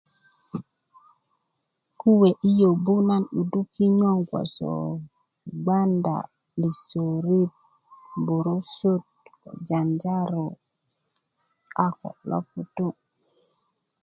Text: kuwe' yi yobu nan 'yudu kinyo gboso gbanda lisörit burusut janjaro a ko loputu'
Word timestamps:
kuwe' 1.99 2.31
yi 2.41 2.51
yobu 2.59 2.93
nan 3.07 3.23
'yudu 3.33 3.61
kinyo 3.73 4.11
gboso 4.27 4.71
gbanda 5.61 6.17
lisörit 6.61 7.53
burusut 8.25 9.05
janjaro 9.67 10.45
a 11.85 11.87
ko 11.97 12.09
loputu' 12.29 12.91